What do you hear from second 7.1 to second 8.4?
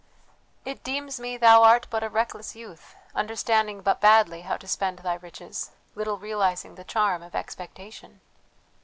of expectation!"